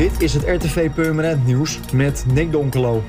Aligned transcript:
Dit 0.00 0.22
is 0.22 0.34
het 0.34 0.42
RTV 0.46 0.90
Purmerend 0.90 1.46
Nieuws 1.46 1.78
met 1.92 2.24
Nick 2.32 2.52
Donkelo. 2.52 3.02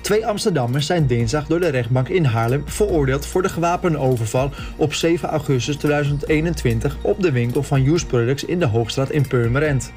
Twee 0.00 0.26
Amsterdammers 0.26 0.86
zijn 0.86 1.06
dinsdag 1.06 1.46
door 1.46 1.60
de 1.60 1.68
rechtbank 1.68 2.08
in 2.08 2.24
Haarlem 2.24 2.62
veroordeeld 2.66 3.26
voor 3.26 3.42
de 3.42 3.48
gewapende 3.48 3.98
overval 3.98 4.50
op 4.76 4.94
7 4.94 5.28
augustus 5.28 5.76
2021 5.76 6.96
op 7.02 7.22
de 7.22 7.32
winkel 7.32 7.62
van 7.62 7.86
Use 7.86 8.06
Products 8.06 8.44
in 8.44 8.58
de 8.58 8.66
Hoogstraat 8.66 9.10
in 9.10 9.28
Purmerend. 9.28 9.92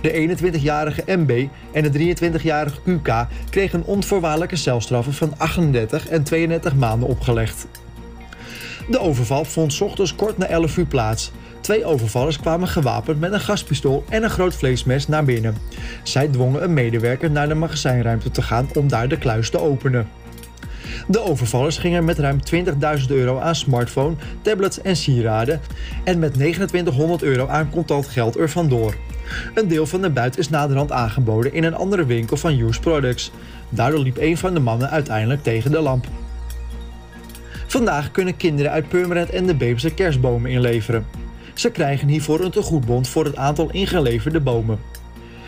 De 0.00 0.36
21-jarige 0.38 1.02
MB 1.06 1.46
en 1.72 1.92
de 1.92 2.16
23-jarige 2.16 2.80
QK 2.80 3.26
kregen 3.50 3.84
onvoorwaardelijke 3.84 4.56
celstraffen 4.56 5.12
van 5.12 5.34
38 5.36 6.08
en 6.08 6.22
32 6.22 6.74
maanden 6.74 7.08
opgelegd. 7.08 7.66
De 8.88 9.00
overval 9.00 9.44
vond 9.44 9.80
ochtends 9.80 10.14
kort 10.14 10.38
na 10.38 10.46
11 10.46 10.76
uur 10.76 10.86
plaats. 10.86 11.32
Twee 11.64 11.84
overvallers 11.84 12.40
kwamen 12.40 12.68
gewapend 12.68 13.20
met 13.20 13.32
een 13.32 13.40
gaspistool 13.40 14.04
en 14.08 14.22
een 14.22 14.30
groot 14.30 14.54
vleesmes 14.54 15.08
naar 15.08 15.24
binnen. 15.24 15.56
Zij 16.02 16.28
dwongen 16.28 16.62
een 16.62 16.72
medewerker 16.72 17.30
naar 17.30 17.48
de 17.48 17.54
magazijnruimte 17.54 18.30
te 18.30 18.42
gaan 18.42 18.68
om 18.74 18.88
daar 18.88 19.08
de 19.08 19.18
kluis 19.18 19.50
te 19.50 19.60
openen. 19.60 20.08
De 21.06 21.20
overvallers 21.20 21.78
gingen 21.78 22.04
met 22.04 22.18
ruim 22.18 22.38
20.000 23.00 23.06
euro 23.08 23.38
aan 23.38 23.54
smartphone, 23.54 24.14
tablets 24.42 24.80
en 24.80 24.96
sieraden 24.96 25.60
en 26.04 26.18
met 26.18 26.32
2900 26.34 27.22
euro 27.22 27.46
aan 27.46 27.70
contant 27.70 28.06
geld 28.06 28.38
er 28.38 28.50
vandoor. 28.50 28.94
Een 29.54 29.68
deel 29.68 29.86
van 29.86 30.02
de 30.02 30.10
buit 30.10 30.38
is 30.38 30.48
naderhand 30.48 30.92
aangeboden 30.92 31.52
in 31.52 31.64
een 31.64 31.74
andere 31.74 32.06
winkel 32.06 32.36
van 32.36 32.58
Use 32.58 32.80
Products. 32.80 33.30
Daardoor 33.68 34.00
liep 34.00 34.18
een 34.18 34.36
van 34.36 34.54
de 34.54 34.60
mannen 34.60 34.90
uiteindelijk 34.90 35.42
tegen 35.42 35.70
de 35.70 35.80
lamp. 35.80 36.06
Vandaag 37.66 38.10
kunnen 38.10 38.36
kinderen 38.36 38.70
uit 38.70 38.88
Purmerend 38.88 39.30
en 39.30 39.46
de 39.46 39.54
Beemse 39.54 39.94
kerstbomen 39.94 40.50
inleveren. 40.50 41.23
Ze 41.54 41.70
krijgen 41.70 42.08
hiervoor 42.08 42.40
een 42.40 42.50
tegoedbon 42.50 43.06
voor 43.06 43.24
het 43.24 43.36
aantal 43.36 43.70
ingeleverde 43.72 44.40
bomen. 44.40 44.78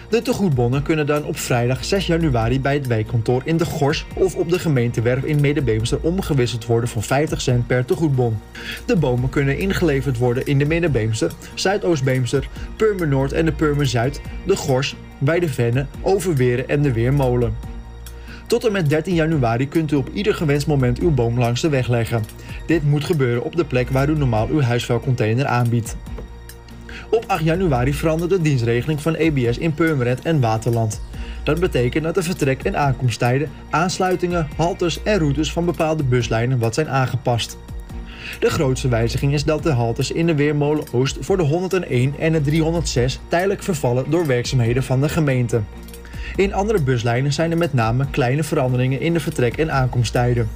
De 0.08 0.22
tegoedbonnen 0.22 0.82
kunnen 0.82 1.06
dan 1.06 1.24
op 1.24 1.38
vrijdag 1.38 1.84
6 1.84 2.06
januari 2.06 2.60
bij 2.60 2.74
het 2.74 2.86
wijkkantoor 2.86 3.42
in 3.44 3.56
de 3.56 3.64
Gors 3.64 4.06
of 4.14 4.34
op 4.34 4.48
de 4.48 4.58
gemeentewerf 4.58 5.24
in 5.24 5.40
Medebemster 5.40 5.98
omgewisseld 6.02 6.66
worden 6.66 6.88
voor 6.88 7.02
50 7.02 7.40
cent 7.40 7.66
per 7.66 7.84
tegoedbon. 7.84 8.38
De 8.86 8.96
bomen 8.96 9.30
kunnen 9.30 9.58
ingeleverd 9.58 10.18
worden 10.18 10.46
in 10.46 10.58
de 10.58 10.64
Middenbeemster, 10.64 11.32
Zuidoost-Beemster, 11.54 12.48
Purmer 12.76 13.08
Noord 13.08 13.32
en 13.32 13.44
de 13.44 13.52
Purmer 13.52 13.86
Zuid, 13.86 14.20
de 14.44 14.56
Gors, 14.56 14.96
bij 15.18 15.40
de 15.40 15.48
Venne, 15.48 15.86
Overweren 16.02 16.68
en 16.68 16.82
de 16.82 16.92
Weermolen. 16.92 17.75
Tot 18.46 18.64
en 18.64 18.72
met 18.72 18.88
13 18.88 19.14
januari 19.14 19.68
kunt 19.68 19.92
u 19.92 19.96
op 19.96 20.08
ieder 20.12 20.34
gewenst 20.34 20.66
moment 20.66 20.98
uw 20.98 21.10
boom 21.10 21.38
langs 21.38 21.60
de 21.60 21.68
weg 21.68 21.88
leggen. 21.88 22.24
Dit 22.66 22.84
moet 22.84 23.04
gebeuren 23.04 23.44
op 23.44 23.56
de 23.56 23.64
plek 23.64 23.90
waar 23.90 24.08
u 24.08 24.16
normaal 24.16 24.48
uw 24.48 24.60
huisvuilcontainer 24.60 25.46
aanbiedt. 25.46 25.96
Op 27.10 27.24
8 27.26 27.44
januari 27.44 27.94
verandert 27.94 28.30
de 28.30 28.40
dienstregeling 28.40 29.02
van 29.02 29.14
EBS 29.14 29.58
in 29.58 29.74
Purmerend 29.74 30.22
en 30.22 30.40
Waterland. 30.40 31.00
Dat 31.42 31.60
betekent 31.60 32.04
dat 32.04 32.14
de 32.14 32.22
vertrek- 32.22 32.62
en 32.62 32.76
aankomsttijden, 32.76 33.50
aansluitingen, 33.70 34.48
haltes 34.56 35.02
en 35.02 35.18
routes 35.18 35.52
van 35.52 35.64
bepaalde 35.64 36.02
buslijnen 36.02 36.58
wat 36.58 36.74
zijn 36.74 36.88
aangepast. 36.88 37.58
De 38.40 38.50
grootste 38.50 38.88
wijziging 38.88 39.32
is 39.32 39.44
dat 39.44 39.62
de 39.62 39.70
haltes 39.70 40.10
in 40.10 40.26
de 40.26 40.34
Weermolen 40.34 40.84
Oost 40.92 41.16
voor 41.20 41.36
de 41.36 41.42
101 41.42 42.14
en 42.18 42.32
de 42.32 42.40
306 42.40 43.20
tijdelijk 43.28 43.62
vervallen 43.62 44.10
door 44.10 44.26
werkzaamheden 44.26 44.82
van 44.82 45.00
de 45.00 45.08
gemeente. 45.08 45.60
In 46.36 46.54
andere 46.54 46.82
buslijnen 46.82 47.32
zijn 47.32 47.50
er 47.50 47.58
met 47.58 47.72
name 47.72 48.06
kleine 48.10 48.42
veranderingen 48.42 49.00
in 49.00 49.12
de 49.12 49.20
vertrek- 49.20 49.56
en 49.56 49.72
aankomsttijden. 49.72 50.48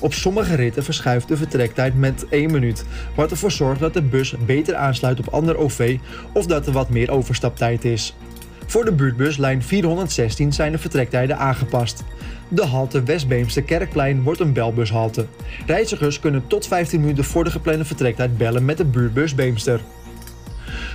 Op 0.00 0.14
sommige 0.14 0.54
ritten 0.54 0.84
verschuift 0.84 1.28
de 1.28 1.36
vertrektijd 1.36 1.94
met 1.94 2.26
1 2.28 2.50
minuut, 2.50 2.84
wat 3.14 3.30
ervoor 3.30 3.50
zorgt 3.50 3.80
dat 3.80 3.94
de 3.94 4.02
bus 4.02 4.34
beter 4.46 4.74
aansluit 4.74 5.18
op 5.18 5.28
ander 5.28 5.56
OV 5.56 5.98
of 6.32 6.46
dat 6.46 6.66
er 6.66 6.72
wat 6.72 6.90
meer 6.90 7.10
overstaptijd 7.10 7.84
is. 7.84 8.14
Voor 8.66 8.84
de 8.84 8.92
buurtbus 8.92 9.36
lijn 9.36 9.62
416 9.62 10.52
zijn 10.52 10.72
de 10.72 10.78
vertrektijden 10.78 11.38
aangepast. 11.38 12.04
De 12.48 12.64
halte 12.64 13.02
Westbeemse 13.02 13.62
Kerkplein 13.62 14.22
wordt 14.22 14.40
een 14.40 14.52
belbushalte. 14.52 15.26
Reizigers 15.66 16.20
kunnen 16.20 16.46
tot 16.46 16.66
15 16.66 17.00
minuten 17.00 17.24
voor 17.24 17.44
de 17.44 17.50
geplande 17.50 17.84
vertrektijd 17.84 18.36
bellen 18.36 18.64
met 18.64 18.76
de 18.76 18.84
buurtbus 18.84 19.34
Beemster. 19.34 19.80